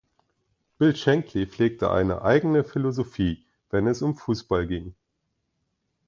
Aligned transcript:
Bill 0.79 0.93
Shankly 0.95 1.45
pflegte 1.45 1.91
eine 1.91 2.23
eigene 2.23 2.63
Philosophie, 2.63 3.45
wenn 3.69 3.85
es 3.85 4.01
um 4.01 4.15
Fußball 4.17 4.65
ging. 4.65 4.95